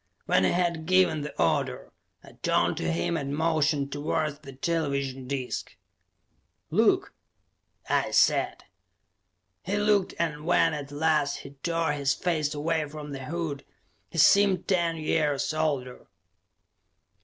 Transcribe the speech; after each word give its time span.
When 0.25 0.43
he 0.45 0.49
had 0.51 0.87
given 0.87 1.21
the 1.21 1.39
order, 1.39 1.91
I 2.23 2.31
turned 2.41 2.75
to 2.77 2.91
him 2.91 3.15
and 3.15 3.37
motioned 3.37 3.91
towards 3.91 4.39
the 4.39 4.51
television 4.51 5.27
disc. 5.27 5.75
"Look," 6.71 7.13
I 7.87 8.09
said. 8.09 8.63
He 9.61 9.77
looked, 9.77 10.15
and 10.17 10.43
when 10.43 10.73
at 10.73 10.91
last 10.91 11.41
he 11.41 11.51
tore 11.61 11.91
his 11.91 12.15
face 12.15 12.55
away 12.55 12.89
from 12.89 13.11
the 13.11 13.25
hood, 13.25 13.63
he 14.09 14.17
seemed 14.17 14.67
ten 14.67 14.95
years 14.95 15.53
older. 15.53 16.07